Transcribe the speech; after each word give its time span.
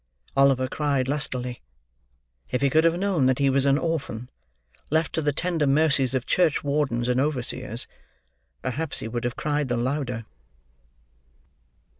Oliver 0.35 0.67
cried 0.67 1.07
lustily. 1.07 1.61
If 2.49 2.63
he 2.63 2.71
could 2.71 2.85
have 2.85 2.97
known 2.97 3.27
that 3.27 3.37
he 3.37 3.51
was 3.51 3.67
an 3.67 3.77
orphan, 3.77 4.31
left 4.89 5.13
to 5.13 5.21
the 5.21 5.31
tender 5.31 5.67
mercies 5.67 6.15
of 6.15 6.25
church 6.25 6.63
wardens 6.63 7.07
and 7.07 7.21
overseers, 7.21 7.85
perhaps 8.63 8.97
he 8.97 9.07
would 9.07 9.25
have 9.25 9.35
cried 9.35 9.67
the 9.67 9.77
louder. 9.77 10.25